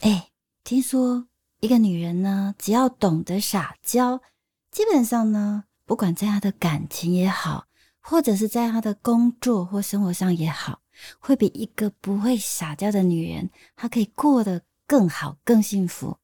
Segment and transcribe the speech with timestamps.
[0.00, 0.30] 哎，
[0.64, 1.28] 听说
[1.60, 4.22] 一个女人呢，只要懂得撒娇，
[4.70, 7.66] 基本上呢，不管在她的感情也好，
[8.00, 10.80] 或者是在她的工作或生活上也好，
[11.18, 16.16] 会比一个不会撒娇的女人，她可以过得更好、更幸福。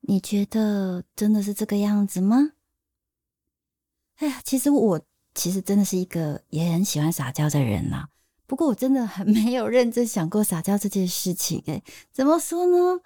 [0.00, 2.52] 你觉得真的是这个样子吗？
[4.16, 4.98] 哎呀，其实我
[5.34, 8.08] 其实真的是一个也很喜欢撒娇的人呐。
[8.46, 11.62] 不过我真的很 没有认真想过撒娇这件事情。
[11.66, 13.00] 哎，怎么说呢？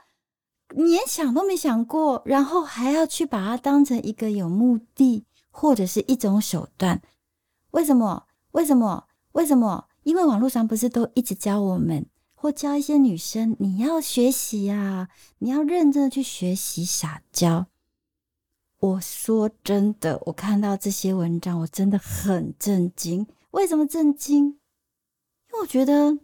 [0.69, 7.03] 连想都没想过，然后还要去把它当成一个有目的或者是一种手段。
[7.73, 8.27] 为什么？
[8.53, 9.09] 为什么？
[9.33, 9.89] 为什么？
[10.05, 17.67] 因为网络上不是都一直教我们，或教一些女生，你要学习呀，你要认真的去学习撒娇。
[18.79, 23.27] 我说真的，我看到这些文章，我真的很震惊。
[23.51, 24.60] 为什么震惊？
[25.51, 26.17] 因为我觉得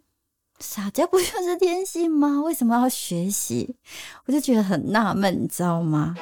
[0.60, 2.40] 撒娇不就是天性吗？
[2.42, 3.74] 为什么要学习？
[4.26, 6.14] 我就觉得很纳闷，你知道吗？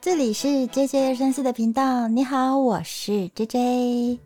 [0.00, 4.20] 这里是 J J 二三四的频道，你好，我是 J J。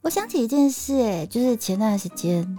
[0.00, 2.58] 我想起一件事，就是前段时间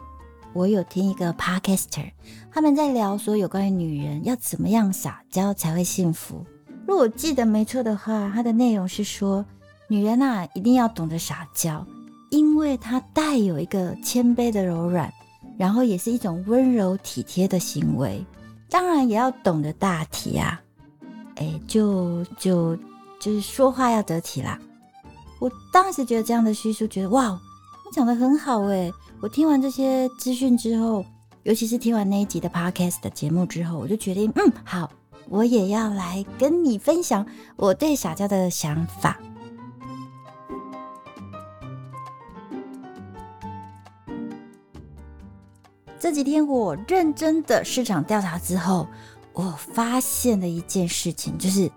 [0.54, 2.12] 我有听一个 podcaster，
[2.52, 6.46] 他们在聊说有关于女人要怎么样撒娇才会幸福。
[6.88, 9.46] 如果记得没错的话，它的内容是说，
[9.88, 11.86] 女人呐一定要懂得撒娇，
[12.32, 15.14] 因为它带有一个谦卑的柔软，
[15.58, 18.26] 然后也是一种温柔体贴的行为。
[18.70, 20.60] 当然也要懂得大体啊，
[21.36, 22.76] 哎，就就
[23.20, 24.60] 就是说话要得体啦。
[25.40, 27.40] 我当时觉得这样的叙述，觉得哇，
[27.92, 28.92] 讲的很好诶。
[29.22, 31.04] 我听完这些资讯之后，
[31.44, 34.90] 尤其是听完那一集的 podcast 的节目之后，我就决定，嗯，好，
[35.28, 39.20] 我也要来跟你分享我对撒娇的想法。
[46.00, 48.88] 这几天我认真的市场调查之后，
[49.34, 51.70] 我发现了一件事情，就是。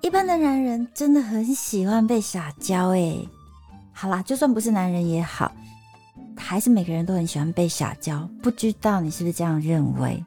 [0.00, 3.26] 一般的男人真的很喜欢被撒娇诶。
[3.94, 5.50] 好啦，就算不是男人也好，
[6.36, 8.28] 还是每个人都很喜欢被撒娇。
[8.42, 10.22] 不知道你是不是这样认为？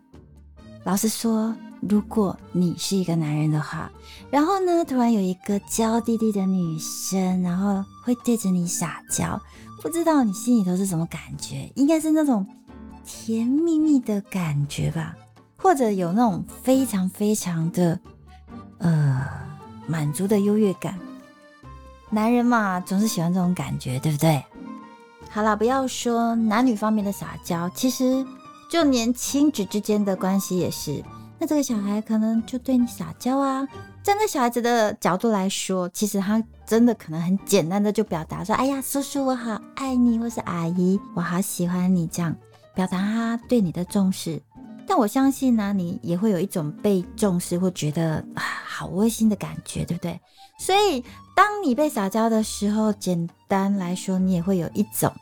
[0.84, 3.92] 老实说，如果你是一个男人的话，
[4.32, 9.40] 然后呢，突然有一个娇滴滴的女生，然后会对着你撒娇，
[9.82, 11.72] 不知道你心里头是什么感觉？
[11.76, 12.48] 应该是那种
[13.06, 15.16] 甜蜜蜜的感觉吧，
[15.58, 18.00] 或者有那种非常非常的
[18.80, 19.28] 呃。
[19.90, 21.00] 满足的优越感，
[22.10, 24.44] 男人嘛，总是喜欢这种感觉，对不对？
[25.30, 28.26] 好了，不要说男女方面的撒娇，其实
[28.70, 31.04] 就连亲子之间的关系也是。
[31.40, 33.68] 那这个小孩可能就对你撒娇啊，
[34.02, 42.36] 站在小孩子的角度来说，其实他真的可能很简单的就表达说：“哎呀，叔叔我好爱你，或是阿姨我好喜欢你”，这样
[42.74, 44.42] 表达他对你的重视。
[44.88, 50.20] 但我相信呢，你也会有一种被重视或觉得啊好窝心的感觉，对不对？
[50.58, 51.04] 所 以
[51.38, 55.14] 当你被撒娇的时候，简单来说，你也会有一种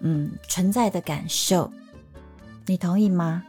[0.00, 1.70] 嗯存在的感受。
[2.66, 3.44] 你同意吗？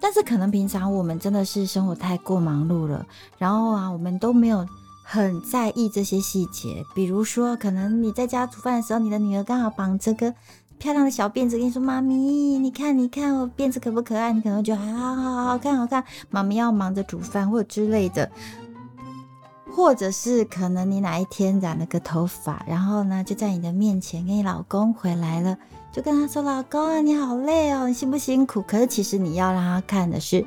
[0.00, 3.06] 但是可能平常我们真的是生活太过忙碌了，
[3.38, 4.66] 然后啊，我们都没有
[5.04, 6.84] 很在意这些细节。
[6.96, 10.34] 比如说，可能你在家煮饭的时候，你的女儿刚好绑这个。
[10.78, 12.14] 漂亮的小辫子，跟你说：“妈咪，
[12.58, 16.04] 你看，你看我辫子可不可爱？”你可能觉得好好好看，好看。
[16.28, 18.30] 妈咪要忙着煮饭或者之类的，
[19.74, 25.56] 或者是可能你哪一天染了个头发，然后呢就在你的面前跟你老公回来了，
[25.92, 30.44] 就跟他说：“老公啊，你好累哦，你辛不辛苦？”可是其实你要让他看的是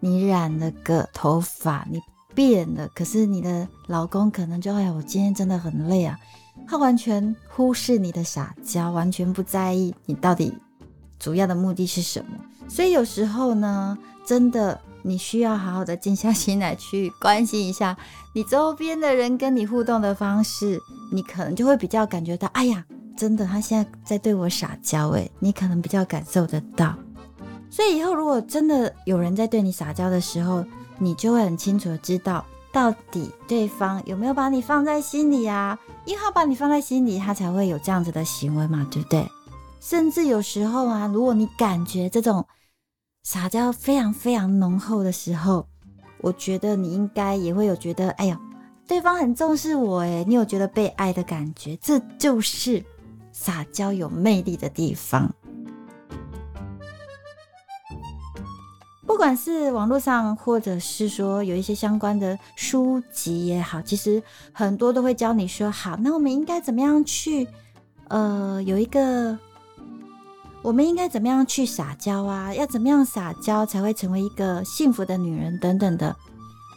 [0.00, 2.00] 你染了个头发，你
[2.34, 2.88] 变了。
[2.94, 6.18] 可是你的老公可能就：“哎，我今天真的很累啊。”
[6.66, 10.54] 他完全忽视你的撒娇，完全不在意你到底
[11.18, 12.38] 主要的目的是什么。
[12.68, 17.94] 所以有时候呢，真的你需要好好的静下心来去关心一下
[18.32, 20.80] 你周边的人跟你互动的方式，
[21.12, 22.82] 你可能就会比较感觉到，哎呀，
[23.14, 26.94] 真的他现在在对我撒娇，诶，你可能比较感受得到。
[27.68, 30.64] 所以以后如果真的有人在对你撒娇的时候，
[30.98, 32.44] 你就会很清楚的知道。
[32.72, 35.78] 到底对方有没有把你放在心里啊？
[36.04, 39.28] 因为他把你放在心里，他才会有这样子的行为嘛，对不对？
[39.80, 42.44] 甚至有时候啊，如果你感觉这种
[43.24, 45.66] 撒娇非常非常浓厚的时候，
[46.20, 48.38] 我觉得你应该也会有觉得，哎呀，
[48.86, 52.84] 对方很重视我，哎，你有觉得被爱的感觉，这就是
[53.32, 55.34] 撒娇有魅力的地方。
[59.06, 64.20] 不不管是网络上，或者是说有一些相关的书籍也好，其实
[64.52, 67.48] 很多都会教你说，好，那我们应该怎么样去，
[68.08, 69.38] 呃，有一个，
[70.64, 72.54] 我们应该怎么样去撒娇啊？
[72.54, 76.16] 要怎么样撒娇才会成为一个幸福的女人等等的，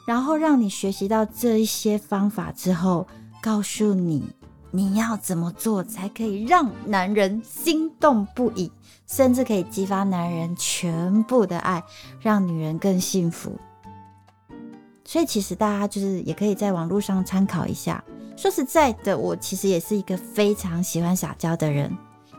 [0.05, 3.07] 然后让你学习到这一些方法之后，
[3.41, 4.35] 告诉你
[4.71, 8.69] 你要怎么做才可以让男人心动不已。
[9.09, 11.81] 甚至可以激发男人全部的爱，
[12.19, 13.57] 让女人更幸福。
[15.05, 18.03] 所以其实大家就是也可以在网络上参考一下。
[18.35, 21.89] 说实在的，我其实也是一个非常喜欢撒娇的人，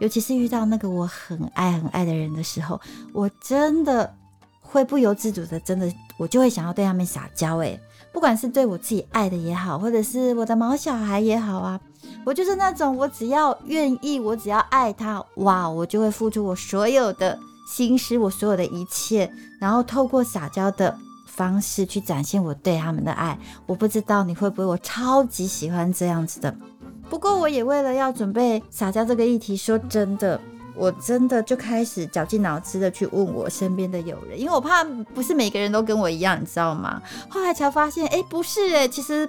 [0.01, 2.81] 尤其是遇到那个我很爱很爱的人的时候，
[3.13, 4.15] 我真的
[4.61, 7.59] 会不由自主的，真的我就会想要对他们撒娇。
[7.59, 7.81] 诶，
[8.13, 11.81] 不管是对我自己爱的也好，或者是我的毛小孩也好啊。
[12.25, 20.97] 我就是那种，我只要愿意，我只要爱他，哇，我就会付出我所有的心思，我所有的一切，然后透过撒娇的
[21.27, 23.39] 方式去展现我对他们的爱。
[23.67, 26.55] 我不知道你会不会，我超级喜欢这样子的。
[27.09, 30.41] 不过我也为了要准备撒娇这个议题，说真的，
[30.75, 37.03] 我真的就开始绞尽脑汁的去问我身边的友人，因为我怕不是每个人都跟我一样，你知道吗？
[37.29, 39.29] 后来才发现，哎，不是哎，其实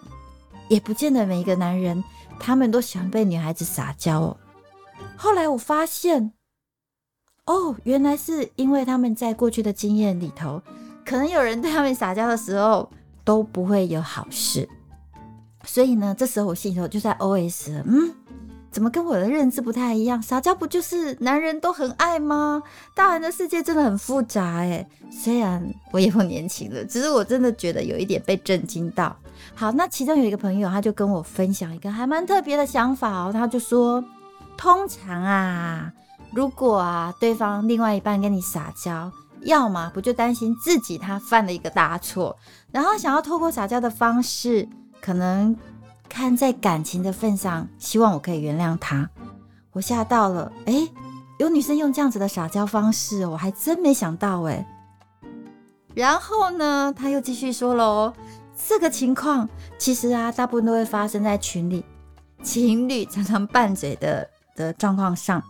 [0.67, 2.03] 也不见得每一个男人。
[2.41, 4.37] 他们都喜欢被女孩子撒娇哦。
[5.17, 6.31] 后来我发现，
[7.45, 10.61] 哦，原来是因为他们在过去的经验里头，
[11.05, 12.89] 可能有人对他们撒娇的时候
[13.25, 14.69] 都不会有好事。
[15.71, 18.11] 所以呢，这时候我心里头就在 OS：嗯，
[18.71, 20.19] 怎么跟我的认知不太一样？
[20.19, 22.63] 撒娇不就是男人都很爱吗？
[22.95, 24.83] 大人的世界真的很复杂哎。
[25.11, 29.15] 虽然我也不年轻了，只是我真的觉得有一点被震惊到。
[29.53, 33.31] 好，那其中有一个朋友，他就跟我分享一个还蛮特别的想法哦。
[33.31, 34.03] 他就说，
[34.57, 35.93] 通常啊，
[36.33, 39.11] 如果啊对方另外一半跟你撒娇，
[39.41, 42.35] 要么不就担心自己他犯了一个大错，
[42.71, 44.67] 然后想要透过撒娇的方式，
[45.01, 45.55] 可能
[46.07, 49.09] 看在感情的份上，希望我可以原谅他。
[49.71, 50.87] 我吓到了，哎，
[51.37, 54.65] 有女生用这样子的撒娇方式，我还真没想到哎。
[55.93, 58.13] 然后呢，他又继续说喽。
[58.67, 59.47] 这个情况
[59.77, 61.85] 其实啊，大部分都会发生在群里，
[62.43, 65.41] 情侣常常拌嘴的的状况上。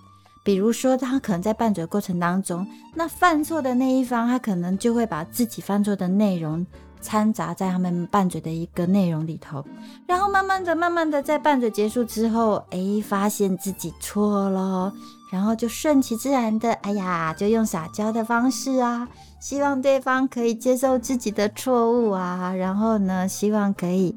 [0.44, 6.66] 比如说，他可能在拌嘴过程当中，那犯错的那一方，他可能就会把自己犯错的内容
[7.02, 9.64] 掺杂在他们拌嘴的一个内容里头，
[10.06, 14.94] 然后慢慢的、慢慢的，在拌嘴结束之后，哎，发现自己错了，
[15.32, 19.08] 然后就顺其自然的，哎呀，就用撒娇的方式啊。
[19.40, 24.14] 希望对方可以接受自己的错误啊，然后呢，希望可以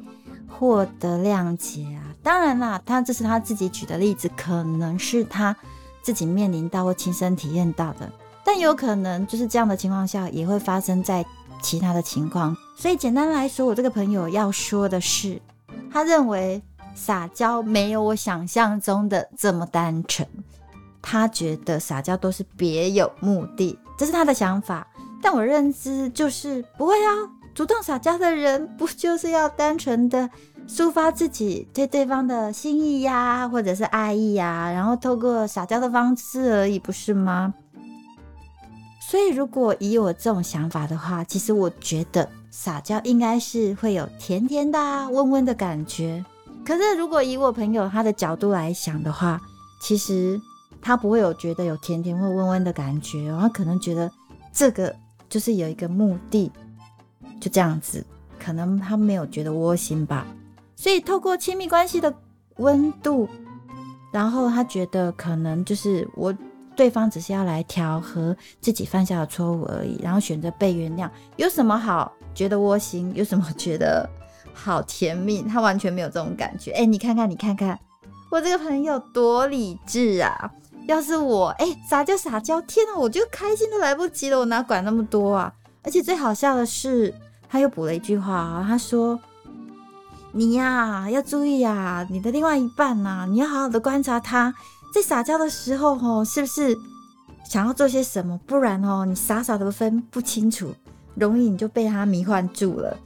[0.48, 2.02] 获得谅解啊。
[2.24, 5.56] 当然啦，他这是他自己举的例子，可能是他
[6.02, 8.10] 自己面临到或亲身体验到的，
[8.44, 11.24] 但有可能就是这样的情况下也会发生在
[11.62, 12.56] 其他的情况。
[12.76, 15.40] 所以简单来说，我这个朋友要说的是，
[15.90, 16.60] 他认为
[16.94, 20.28] 撒娇没有我想象中的这么单纯，
[21.00, 24.86] 他觉得撒娇都是别有目的，这是他的想法。
[25.22, 27.14] 但我认知就是不会啊，
[27.54, 30.28] 主动撒娇的人不就是要单纯的
[30.66, 37.54] 抒发自己对对方的心意呀，或者是爱意呀，然后透过撒娇的方式而已，不是吗？
[39.12, 44.78] 所以如果以我这种想法的话，其实我觉得撒娇应该是会有甜甜的、
[45.10, 46.24] 温温的感觉。
[46.64, 49.38] 可是如果以我朋友他的角度来想的话，
[49.82, 50.40] 其实
[50.80, 54.10] 他不会有觉得有甜甜或温温的感觉，他可能觉得
[54.50, 54.96] 这个。
[55.28, 56.50] 就是有一个目的，
[57.38, 58.02] 就这样子，
[58.38, 60.26] 可能他没有觉得窝心吧，
[60.74, 62.14] 所以透过亲密关系的
[62.56, 63.28] 温度，
[64.10, 66.34] 然后他觉得可能就是我
[66.76, 73.12] 对方只是要来调和自己犯下的错误而已，然后选择被原谅，有什么好觉得窝心？
[73.14, 74.08] 有什么觉得
[74.54, 75.42] 好甜蜜？
[75.42, 76.72] 他完全没有这种感觉。
[76.78, 77.78] 哎，你看看，你看看，
[78.30, 80.50] 我这个朋友多理智啊！
[80.88, 85.52] 要是我哎撒娇撒娇，天哪，我就开心都来不及了，我哪管那么多啊！
[85.84, 87.14] 而且最好笑的是，
[87.48, 89.20] 他又补了一句话啊，他说
[90.32, 94.54] ：“你呀要注意啊，你的另外一半呐，你要好好的观察他
[94.92, 96.76] 在撒娇的时候哦，是不是
[97.48, 98.38] 想要做些什么？
[98.46, 100.74] 不然哦，你傻傻的分不清楚，
[101.14, 102.96] 容易你就被他迷幻住了。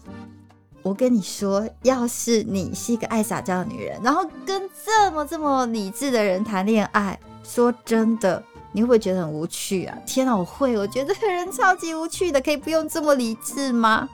[0.83, 9.97] 我跟你说，要是你是一个爱撒娇的女人，然后跟这么这么理智的人谈恋爱。”说真的，你会不会觉得很无趣啊？
[10.05, 14.09] 天哪，我会，我觉得这个人超级无趣的，可以不用这么理智吗？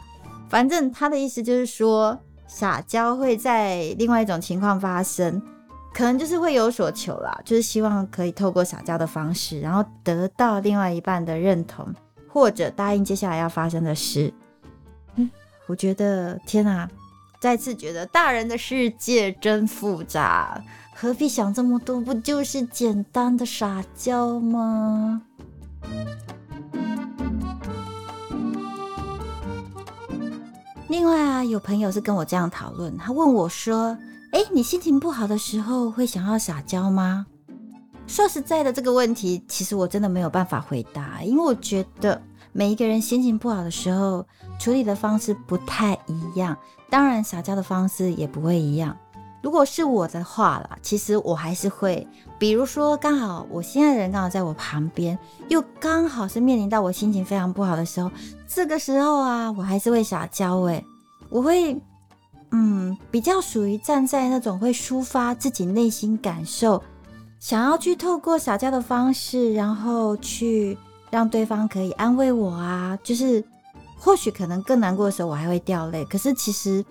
[0.51, 5.41] 反正他的意思就是说，撒娇会在另外一种情况发生，
[5.95, 11.87] 可能就是会有所求啦，就是希望可以透过撒娇的方式，然后得到另外一半的认同，
[12.29, 14.33] 或者答应接下来要发生的事。
[15.17, 15.31] 嗯，
[15.67, 16.89] 我觉得天哪，
[17.41, 20.63] 再次觉得大人的世界真复杂，
[20.95, 22.01] 何必想这么多？
[22.01, 25.23] 不就是简单的撒娇吗？
[30.89, 33.97] 另外啊，有朋友是跟我这样讨论，他问我说
[34.33, 37.27] ：“哎，你心情不好的时候会想要撒娇吗？”
[38.09, 42.21] 说实在的，这个问题其实我真的没有办法回答，因为我觉得
[42.53, 44.27] 每一个人心情不好的时候
[44.59, 46.57] 处理的方式不太一样，
[46.89, 48.97] 当然撒娇的方式也不会一样。
[49.43, 52.07] 如果是我的话啦，其实我还是会，
[52.39, 58.11] 比如说刚好我心爱的人刚好在我旁边，又刚好是面临到我心情非常不好的时候，
[58.49, 60.85] 这个时候啊，我还是会撒娇诶，
[61.29, 61.81] 我会，
[62.53, 66.83] 嗯，比较属于站在那种会抒发自己内心感受，
[67.41, 70.79] 想要去透过撒娇的方式，然后去
[71.11, 73.43] 让对方可以安慰我啊，就是
[73.99, 76.85] 或许可能更难过的时候，我还会掉泪，可是其实。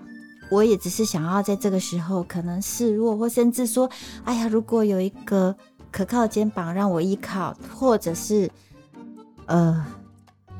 [0.50, 3.89] 我也只是想要在这个时候可能示弱，或甚至说，
[4.25, 5.56] 哎呀，如果有一个
[5.89, 8.51] 可靠的肩膀让我依靠，或者是，
[9.46, 9.86] 呃，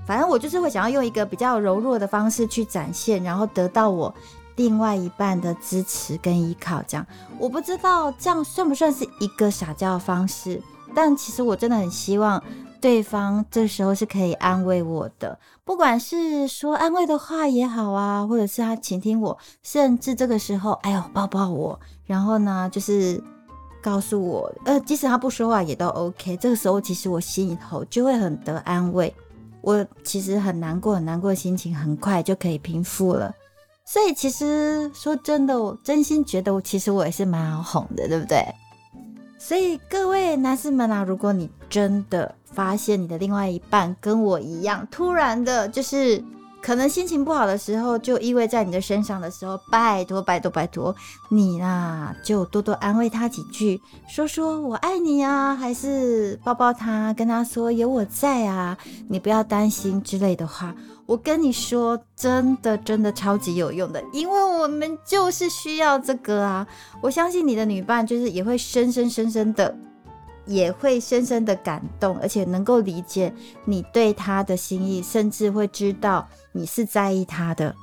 [0.08, 4.16] 反正我就是会想要用一个比较柔弱的方式去展现，然后得到我
[4.62, 6.82] 另外一半的支持跟依靠。
[6.88, 7.06] 这样，
[7.40, 10.62] 我不知道这样算不算是一个撒娇的方式，
[10.94, 12.42] 但其实我真的很希望。
[12.80, 23.24] 对方这时候是可以安慰我的，不管是说安慰的话也好啊，或者是他倾听我，甚至这个时候，哎呦抱抱我，然后呢，就是
[23.84, 26.36] 告诉我，呃，即使他不说话也都 OK。
[26.38, 29.14] 这个时候其实我心里头就会很得安慰，
[29.62, 33.32] 我其实很难过，很难过的心情很快就可以平复了。
[33.92, 38.42] 所以其实说真的，我真心觉得我其实我也是蛮好哄的，对不对？
[39.38, 46.24] 所以各位男士们啊，如果你真的发现你的另外一半跟我一样，突然的，就是
[46.62, 50.96] 可能心情不好的时候，就依偎在你的身上的时候，拜托拜托拜托
[51.30, 58.78] 你啦，就多多安慰他几句，说说我爱你啊，还是抱抱他，跟他说有我在啊，
[59.10, 60.74] 你不要担心之类的话。
[61.12, 66.66] 我跟你说，真的真的超级有用的，因为我们就是需要这个啊！
[67.02, 69.76] 我相信你的女伴就是也会深深深深的，
[70.46, 73.34] 也会深深的感动，而且能够理解
[73.66, 77.76] 你对她的心意，甚至会知道你是在意她的。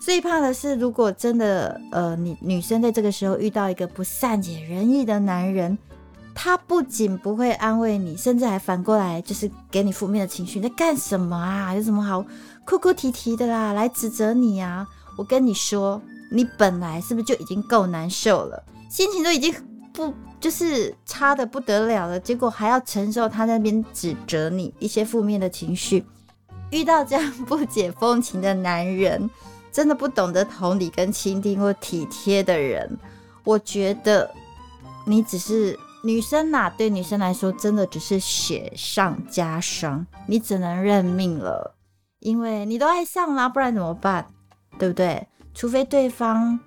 [0.00, 5.78] 最怕的是，如果真的呃，你女生在这个时候遇到一个不善解人意的男人。
[6.34, 10.58] 他不仅不会安慰你，甚至还反过来就是给你负面的情绪。
[10.58, 11.74] 你在干什么啊？
[11.74, 12.24] 有什么好
[12.64, 13.72] 哭哭啼啼的啦？
[13.72, 14.86] 来指责你啊！
[15.18, 19.54] 我跟你说，你本来是不是就已经够难受了，心情都已经
[19.92, 26.04] 不就是差的不得了了，结果还要承受他那边指责你一些负面的情绪。
[26.70, 29.30] 遇到这样不解风情的男人，
[29.70, 32.98] 真的不懂得同理跟倾听或体贴的人，
[33.44, 34.28] 我觉得
[35.04, 35.78] 你只是。
[36.02, 41.76] 女生呐，对女生来说，真的只是雪上加霜，你只能认命了，
[42.18, 44.26] 因为你都爱上了，不然怎么办？
[44.78, 45.28] 对不对？
[45.54, 46.58] 除非对方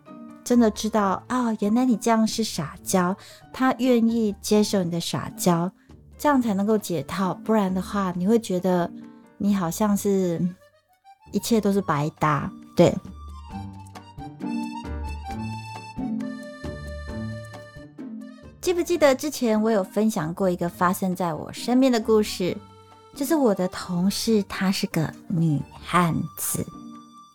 [0.43, 3.15] 真的知道啊，原来你这样是撒娇，
[3.51, 5.69] 他愿意接受你的撒娇，
[6.17, 8.89] 这样才能够解套，不然的话，你会觉得
[9.37, 10.39] 你好像是
[11.31, 12.95] 一切都是白搭，对。
[18.65, 22.57] 记不记得之前我有分享过一个发生在我身边的故事？
[23.13, 26.65] 就是我的同事，她是个女汉子，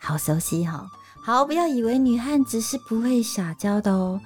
[0.01, 0.85] 好熟悉哈。
[1.23, 4.21] 好，不要以为女汉子是不会撒娇的哦。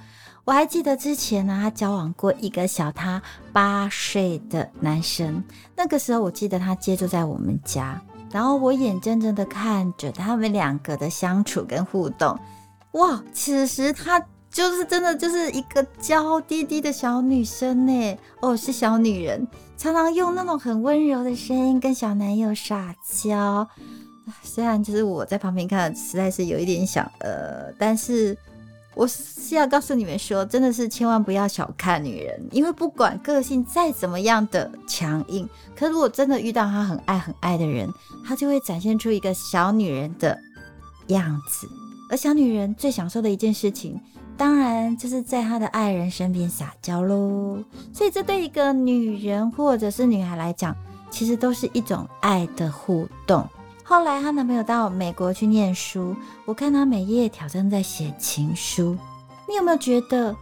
[0.45, 3.21] 我还记得之前呢，她交往过一个小她
[3.53, 5.43] 八岁的男生，
[5.75, 12.35] 那个时候我记得他接住在我们家，然后我眼睁睁的看着他们两个的相处跟互动。
[12.93, 14.19] 哇，此时他。
[14.55, 19.45] 就是真的就是一个娇滴滴的小女生呢，哦，是小女人，
[19.75, 23.67] 常常用那种很温柔的声音跟小男友撒娇。
[24.41, 28.35] 虽然就是我在旁边看，实在是有一点想呃，但是
[28.95, 35.45] 我是要告诉你们说，真的是千万不要小看女人，因为不管个性再怎么样的强硬，
[35.75, 37.89] 可如果真的遇到她很爱很爱的人，
[38.25, 40.39] 她就会展现出一个小女人的
[41.07, 41.67] 样子。
[42.09, 43.99] 而小女人最享受的一件事情。
[44.37, 47.63] 当然，就是在他的爱人身边撒娇喽。
[47.93, 50.75] 所以，这对一个女人或者是女孩来讲，
[51.09, 53.47] 其实都是一种爱的互动。
[53.83, 56.15] 后来，她男朋友到美国去念书，
[56.45, 58.97] 我看她每夜挑战在写情书。
[59.47, 60.35] 你有没有觉得，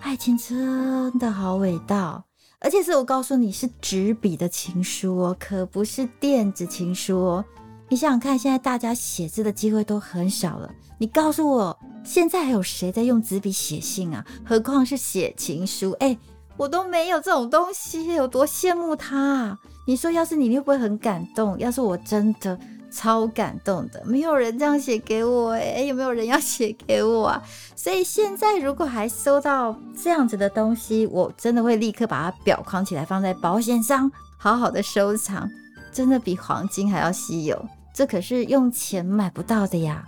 [0.00, 2.22] 爱情真的好伟大？
[2.60, 7.44] 而且是我告诉你是纸笔的情书哦，可不是电子情书哦。
[7.88, 10.70] 你想想看，现在大家写字的机会都很少了。
[10.98, 14.24] 你告诉我，现在还有谁在用纸笔写信啊？
[14.44, 15.92] 何况是写情书？
[16.00, 16.16] 哎，
[16.56, 19.58] 我都没有这种东西，有多羡慕他啊！
[19.86, 21.58] 你说，要是你，你会不会很感动？
[21.58, 22.58] 要是我真的
[22.90, 27.42] 超感动的，没有人这样写给我，哎，有没有人要写给我啊？
[27.76, 35.48] 所以现在如果还收到这样子的东西，我真的会立刻把它裱框起来，放在保险箱，好好的收藏，
[35.92, 37.64] 真的比黄金还要稀有。
[37.94, 40.04] 这可是用钱买不到的呀！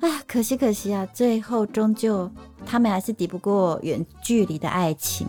[0.00, 2.30] 哎，可惜可惜啊，最后终究
[2.64, 5.26] 他们还是抵不过远距离的爱情。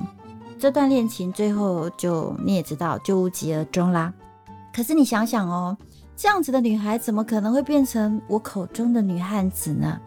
[0.57, 4.13] 这段恋情最后就你也知道，就无疾而终啦。
[4.73, 5.77] 可是你想想哦，
[6.15, 9.99] 这样子的女孩怎么可能会变成我口中的女汉子呢？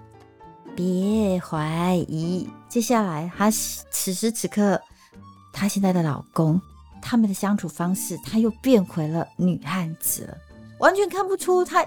[0.74, 4.80] 别怀疑，接下来她此时此刻，
[5.52, 6.60] 她现在的老公，
[7.02, 10.36] 他们的相处方式，她又变回了女汉子了。
[10.78, 11.84] 完全看不出她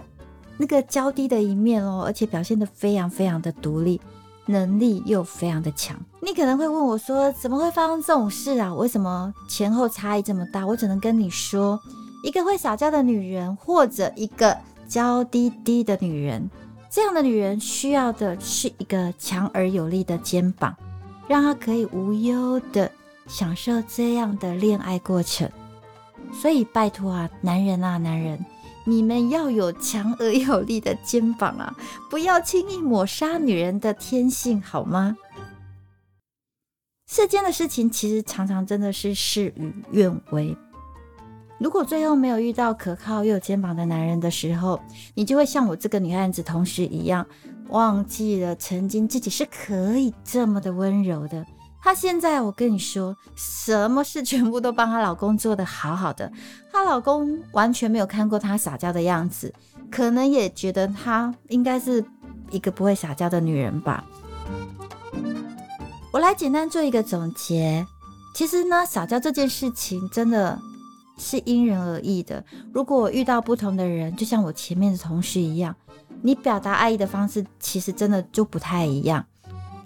[0.58, 4.02] 那个娇滴的一面哦，而且表现的非常非常的独立，
[4.46, 5.96] 能力又非常的强。
[6.20, 8.74] 你可能会问我说，怎么会发生这种事啊？
[8.74, 10.66] 为什么前后差异这么大？
[10.66, 11.80] 我只能跟你说，
[12.24, 16.50] 一个会撒娇的女人，或者一个娇滴滴的女人，
[16.90, 20.76] 这样的女人需要的是一个强而有力的肩膀，
[21.28, 22.92] 让她可以无忧的
[23.28, 25.50] 享受这样的恋爱过程。
[26.34, 28.44] 所以拜托啊，男人啊，男人。
[28.88, 31.75] 你们要有强而有力的肩膀啊！
[32.10, 35.17] 不要轻易抹杀女人的天性，好吗？
[37.06, 40.56] 世间的事情其实常常真的是事与愿违。
[41.60, 44.79] 如果最后没有遇到可靠又有肩膀的男人的时候，
[45.15, 47.27] 你就会像我这个女汉子同事一样，
[47.67, 51.46] 忘记了曾经自己是可以这么的温柔的。
[51.82, 56.32] 她现在，我跟你说，什么事全部都帮她老公做得好好的。
[56.72, 59.54] 她老公完全没有看过她撒娇的样子，
[59.90, 62.04] 可能也觉得她应该是
[62.50, 64.04] 一个不会撒娇的女人吧。
[66.12, 67.86] 我来简单做一个总结。
[68.34, 70.60] 其实呢，撒娇这件事情真的
[71.18, 72.44] 是因人而异的。
[72.74, 75.76] 如果遇到不同的人，就像我前面的同事一样，
[76.22, 79.26] 你表达爱意的方式其实真的就不太一样。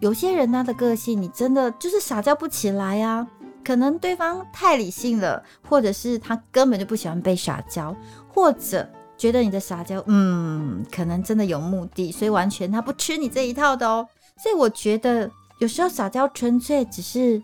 [0.01, 3.25] 有些人他的个性，你真的就是撒娇不起来啊。
[3.63, 7.95] 可能对方太理性了，或者是他根本就不喜欢被撒娇，
[8.27, 14.07] 或者觉得你的撒娇，嗯，可能真的有目的，所以完全他不吃你这一套的哦。
[14.41, 17.39] 所以我觉得有时候撒娇纯粹只是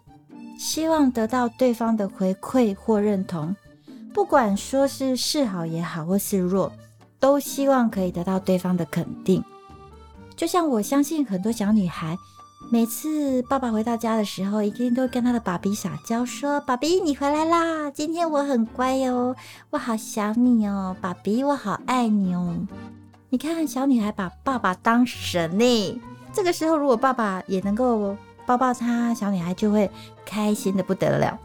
[0.58, 3.56] 希望得到对方的回馈或认同，
[4.12, 6.72] 不管说是示好也好，或是弱，
[7.20, 9.44] 都希望可以得到对方的肯定。
[10.36, 12.18] 就像我相信很多小女孩。
[12.70, 17.90] 每次爸爸回到家的时候，一定都跟他的爸比撒娇，说：“爸比，你回来啦！
[17.90, 19.34] 今天我很乖哦，
[19.70, 22.58] 我好想你哦，爸比，我好爱你哦。”
[23.30, 26.02] 你看，小女孩把爸爸当神呢。
[26.34, 29.90] 这个时候，如果爸爸也能够抱抱她，小女孩就会
[30.26, 31.40] 开心的不得了。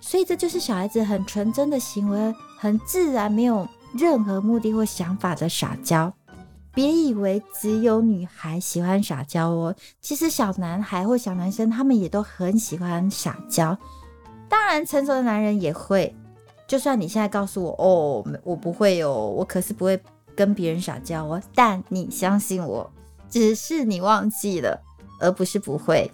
[0.00, 6.10] 所以，这就是小孩子很纯真的行为，很自然，没有任何目的或想法的撒娇。
[6.74, 13.78] 别以为只有女孩喜欢撒娇哦，其实小男孩或小男生他们也都很喜欢撒娇。
[14.48, 16.14] 当然，成熟的男人也会。
[16.66, 20.00] 就算你现在告诉我哦，我不会哦，我可是不会
[20.34, 21.40] 跟别人撒娇哦。
[21.54, 22.90] 但你相信我，
[23.28, 24.82] 只是你忘记了，
[25.20, 26.10] 而不是不会。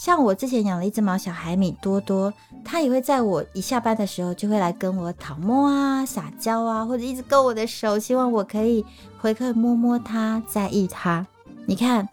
[0.00, 2.32] 像我之前养了一只毛小孩米多多，
[2.64, 8.82] 它也会在我一下班的时候就会来跟我讨摸啊、撒娇啊，或者一直勾我的手，希望我可以
[9.18, 11.26] 回馈摸摸它、在意它。
[11.66, 12.08] 你看，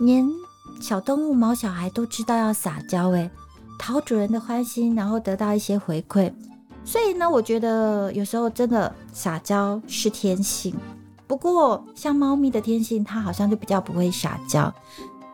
[0.00, 0.28] 连
[0.82, 3.30] 小动物毛小孩都知道要撒娇，诶，
[3.78, 6.30] 讨主人的欢心，然后得到一些回馈。
[6.84, 10.74] 所以呢，我觉得有时候真的撒娇是天性，
[11.26, 14.70] 不过像猫咪的天性，它好像就比较不会撒娇，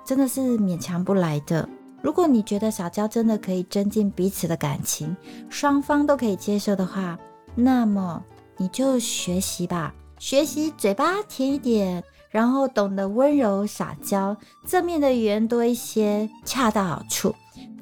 [0.05, 1.69] 真的是勉强不来的。
[2.07, 5.17] 如果你觉得撒娇真的可以增进彼此的感情，
[5.51, 7.19] 双方都可以接受的话，
[7.57, 8.23] 那么
[8.59, 17.35] 你就学习吧，学习嘴巴甜一点，然后懂得温柔撒娇，正面的语言多一些，恰到好处。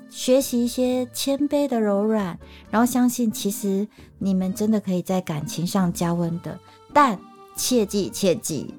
[0.09, 2.39] 学习一些谦卑的柔软，
[2.71, 3.87] 然后相信其实
[4.19, 6.59] 你们真的可以在感情上加温的，
[6.95, 7.19] 但
[7.57, 8.73] 切记切记。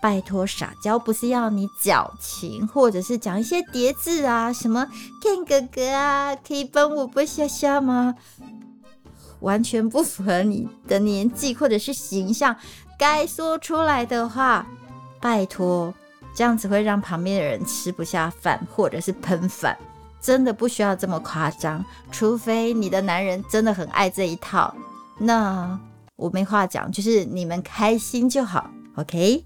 [0.00, 4.86] 拜托，撒娇不是要你矫情，或者是讲一些叠字啊，什么
[5.22, 8.14] Ken 哥哥啊，可以帮我不下下吗？
[9.40, 12.54] 完全不符合你的年纪或者是形象。
[12.98, 14.66] 该说出来的话，
[15.20, 15.94] 拜托，
[16.34, 19.76] 这样子会让旁边的人吃不下饭，或者是喷饭。
[20.20, 24.74] 真的不需要这么夸张，除非你的男人真的很爱这一套，
[25.16, 25.78] 那
[26.16, 29.44] 我没话讲，就是你们开心就好，OK？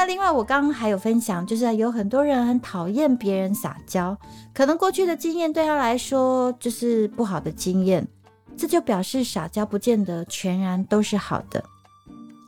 [0.00, 4.16] 那另外，我刚刚还有分享，就是有很多人很讨厌别人撒娇，
[4.54, 8.08] 可能过去的经验对他来说就是不好的经验，
[8.56, 11.62] 这就表示撒娇不见得全然都是好的。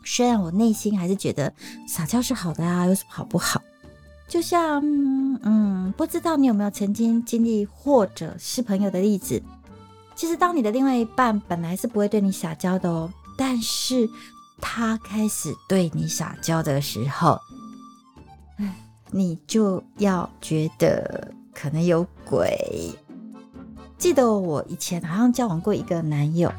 [0.02, 1.52] 虽然我内心还是觉得
[1.86, 3.60] 撒娇是好的啊，有什么好不好？
[4.26, 4.80] 就像，
[5.42, 9.42] 嗯，不知道你有没有曾经经历或者是朋友的例子，
[10.14, 14.08] 其实当你的另外一半本来是不会对你撒娇的哦，但是
[14.62, 17.38] 他开始对你撒娇的时候，
[19.10, 22.96] 你就要觉得可能有鬼。
[23.98, 26.50] 记得我以前好像交往过一个男友，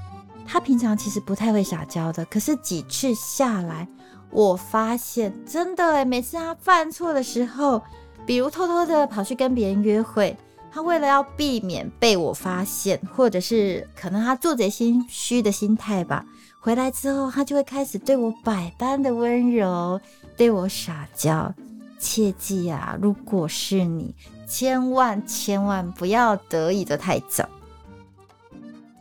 [0.46, 3.88] 他平常其实不太会撒娇的，可是几次下来。
[4.30, 7.82] 我发现真的哎，每次他犯错的时候，
[8.26, 10.36] 比如偷偷的跑去跟别人约会，
[10.72, 16.26] 他为了要避免被我发现，或者是可能他做贼心虚的心态吧，
[16.63, 19.99] 回来之后他就会开始对我百般的温柔，
[20.38, 21.54] 对我撒娇。
[21.99, 24.15] 切记啊，如果是你，
[24.47, 27.49] 千万千万不要得意的太早。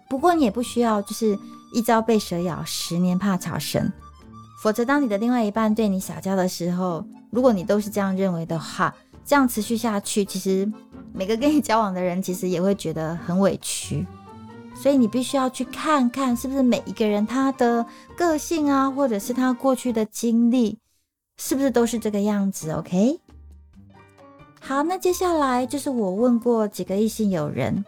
[0.08, 1.38] 不过你也不需要，就是
[1.72, 3.92] 一朝被蛇咬，十年怕草绳。
[4.60, 8.92] 否则，当你的另外一半对你撒娇的时候，如果你都是这样认为的话，
[9.24, 10.68] 这样持续下去，其实
[11.12, 14.04] 每个跟你交往的人其实也会觉得很委屈。
[14.82, 20.76] 所以你必须要去看看，是不是每一个人他的个性啊，或者是他过去的经历，
[21.38, 23.20] 是不是都是这个样子？OK。
[24.60, 27.84] 好，那接下来就是我问过几个异性友人，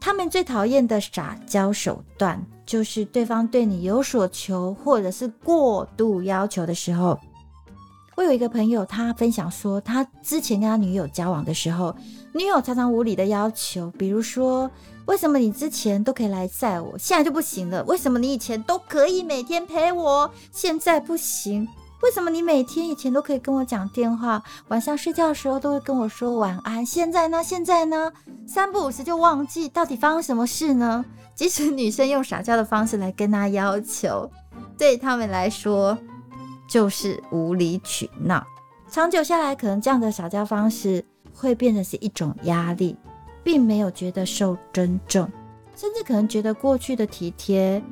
[0.00, 2.40] 他们最讨厌的撒娇手段。
[2.64, 7.18] 就是对方对你有所求，或者是过度要求的时候，
[8.14, 11.94] 我有一个朋友，他分享说，他之前跟他女友交往的时候，
[12.32, 14.70] 女友常常无理的要求，比如说，
[15.06, 17.82] 为什么你之前都可以来载我，现在就不行了？
[17.84, 21.66] 为什么你以前都可以每天陪我，现在不行？
[22.02, 27.42] 为什么你每天以前都可以跟我讲电话，晚上睡觉的时候都会跟我说晚安，现在呢？
[27.44, 28.12] 现在呢？
[28.46, 31.04] 三不五时就忘记，到底发生什么事呢？
[31.34, 34.28] 即使女生用撒娇的方式来跟他要求，
[34.76, 35.96] 对他们来说
[36.68, 38.44] 就是无理取闹。
[38.90, 42.96] 长久下来，可能这样的撒娇方式会变成是一种压力，
[43.42, 45.30] 并没有觉得受尊重，
[45.76, 47.82] 甚至可能觉得过去的体贴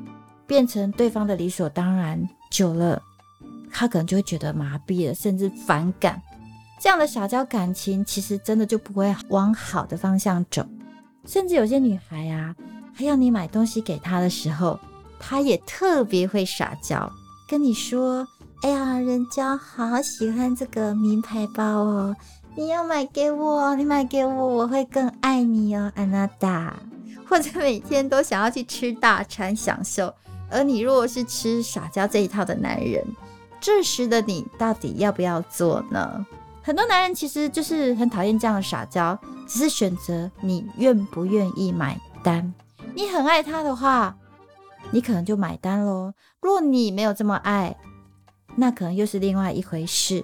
[0.47, 2.29] 变成对方的理所当然。
[2.51, 3.01] 久了，
[3.71, 6.21] 他可能就会觉得麻痹了，甚至反感。
[6.81, 10.67] 这样的撒娇感情，其实真的就不会往好的方向走。
[11.27, 12.55] 甚至有些女孩啊。
[12.93, 14.79] 他要你买东西给她的时候，
[15.19, 17.11] 她也特别会撒娇，
[17.49, 18.27] 跟你说
[18.63, 22.15] ：“哎呀，人家好喜欢这个名牌包哦，
[22.61, 26.79] 你要买给我，你买给我，我会更爱你哦，安娜达。
[27.27, 30.13] ”或者每天都想要去吃大餐享受，
[30.51, 33.03] 而你若是吃撒娇这一套的男人，
[33.63, 36.27] 这时的你到底要不要做呢？
[36.61, 39.19] 很多男人其实就是很讨厌这样的撒娇，
[39.49, 42.53] 只是选择你愿不愿意买单。
[42.95, 44.15] 你很爱他的话，
[44.91, 46.13] 你可能就买单喽。
[46.43, 47.75] 若你没有这么爱，
[48.55, 50.23] 那可能又是另外一回事。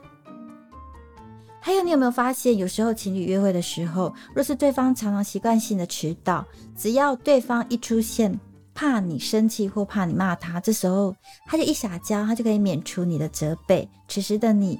[1.66, 8.38] 还有，你有没有发现，有时候情侣约会的时候，若是对方常常习惯性的迟到，只要对方一出现，
[8.72, 11.12] 怕你生气或怕你骂他，这时候
[11.44, 13.88] 他就一撒娇，他就可以免除你的责备。
[14.06, 14.78] 此时的你，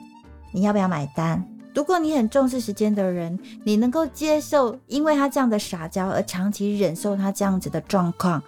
[0.53, 1.45] 你要不要买单？
[1.75, 8.41] 如果你很重视时间的人，你能够接受因为他这样的撒娇而长期忍受他这样子的状况，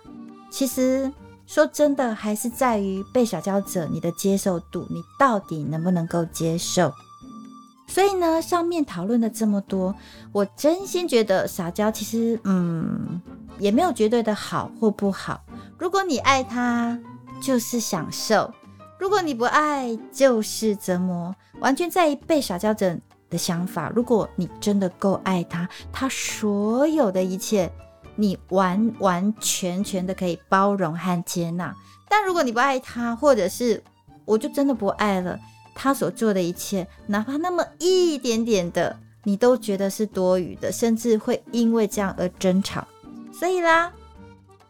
[0.48, 1.12] 其实
[1.44, 6.92] 说真的，还是在于被撒娇者你的接受度，你到底能不能够接受？
[7.88, 9.92] 所以呢，上面讨论了这么多，
[10.30, 13.20] 我真心觉得撒娇其实，嗯，
[13.58, 15.42] 也没有绝对的好或不好。
[15.76, 16.96] 如果你爱他，
[17.42, 18.48] 就是享受；
[19.00, 21.34] 如果你不爱，就是折磨。
[21.58, 22.96] 完全在于被撒娇者。
[23.30, 27.70] 的想法，如果你真的够爱他，他所有的一切，
[28.16, 31.76] 你完完全全的可以包容和接纳。
[32.08, 33.84] 但如果你不爱他，或者是
[34.24, 35.38] 我就真的不爱了，
[35.80, 42.84] 他所做的一切，哪怕那么一点点的，你都觉得是多余的，甚至会因为这样而争吵。
[43.32, 43.92] 所以啦，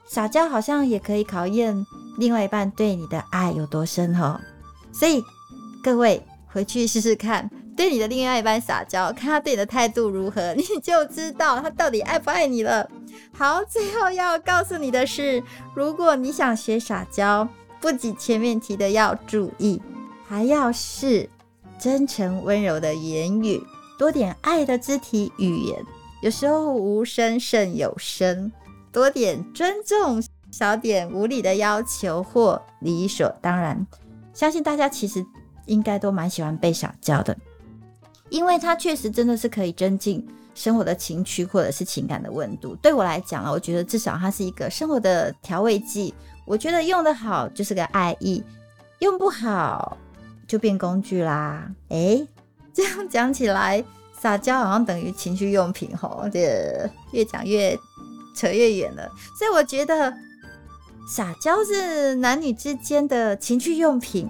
[0.06, 1.74] 撒娇好像也可以考验
[2.18, 4.38] 另外一半对你的爱有多深哦。
[4.92, 5.24] 所以
[5.82, 7.50] 各位回去试试看。
[7.74, 12.90] 对你的另外一半撒娇，看他对你的态度如何，你就知道他到底爱不爱你了。
[13.32, 15.40] 好，最后要告诉你的是，
[15.76, 17.48] 如果你想学撒娇，
[17.80, 19.80] 不仅前面提的要注意，
[20.28, 21.26] 还要是
[21.78, 23.58] 真诚温柔的言语，
[23.98, 25.82] 多点爱的肢体语言，
[26.20, 28.52] 有时候无声胜有声，
[28.92, 33.86] 多点尊重，少点无理的要求或理所当然。
[34.34, 35.24] 相信大家其实
[35.64, 37.34] 应该都蛮喜欢被小教的，
[38.28, 42.76] 因为它确实真的是可以增进生活的情趣或者是情感的温度。
[42.82, 46.12] 对我来讲啊，我觉得至少它是一个生活的调味剂。
[46.44, 48.44] 我觉得用的好就是个爱意，
[48.98, 49.96] 用不好
[50.48, 51.70] 就变工具啦。
[51.90, 52.26] 诶，
[52.74, 53.84] 这样讲起来。
[54.20, 57.78] 撒娇好像等于情趣用品吼，这越讲越
[58.34, 59.08] 扯越远了。
[59.38, 60.12] 所以我觉得
[61.08, 64.28] 撒娇是男女之间的情趣用品，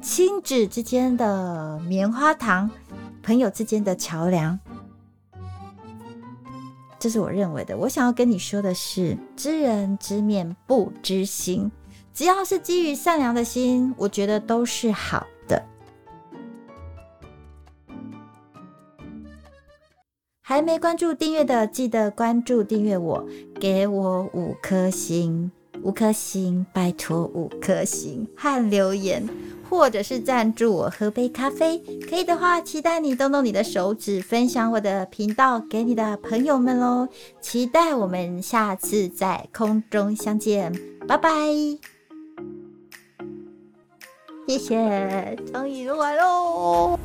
[0.00, 2.70] 亲子之间的棉花糖，
[3.24, 4.56] 朋友之间的桥梁。
[7.00, 7.76] 这是我认为的。
[7.76, 11.72] 我想要跟你说的是，知人知面不知心，
[12.14, 15.62] 只要是基于善良的心，我觉得都是好的。
[20.42, 23.26] 还没关注订阅的，记得关注订阅我，
[23.58, 25.50] 给我五颗星，
[25.82, 29.26] 五颗星，拜托五颗星和留言，
[29.70, 31.78] 或者是赞助我喝杯咖啡，
[32.10, 37.08] 可以的话，期待你动动你的手指，分享我的频道给你的朋友们喽。
[37.40, 40.70] 期待我们下次在空中相见，
[41.08, 41.30] 拜拜。
[44.46, 46.98] 谢谢，终于录完喽。